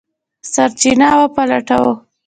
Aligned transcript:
سرچینه 0.53 1.09
وپلټو. 1.19 1.81